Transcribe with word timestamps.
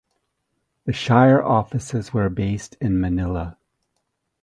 The 0.85 0.93
shire 0.93 1.43
offices 1.43 2.11
were 2.11 2.27
based 2.31 2.75
in 2.81 2.93
Manilla. 2.99 3.57